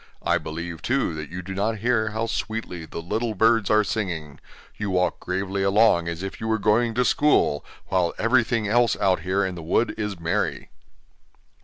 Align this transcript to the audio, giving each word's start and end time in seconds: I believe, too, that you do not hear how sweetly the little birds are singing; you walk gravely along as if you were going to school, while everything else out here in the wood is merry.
I 0.23 0.39
believe, 0.39 0.81
too, 0.81 1.13
that 1.13 1.29
you 1.29 1.43
do 1.43 1.53
not 1.53 1.77
hear 1.77 2.09
how 2.09 2.25
sweetly 2.25 2.85
the 2.87 3.03
little 3.03 3.35
birds 3.35 3.69
are 3.69 3.83
singing; 3.83 4.39
you 4.75 4.89
walk 4.89 5.19
gravely 5.19 5.61
along 5.61 6.07
as 6.07 6.23
if 6.23 6.41
you 6.41 6.47
were 6.47 6.57
going 6.57 6.95
to 6.95 7.05
school, 7.05 7.63
while 7.89 8.15
everything 8.17 8.67
else 8.67 8.95
out 8.97 9.19
here 9.19 9.45
in 9.45 9.53
the 9.53 9.61
wood 9.61 9.93
is 9.99 10.19
merry. 10.19 10.71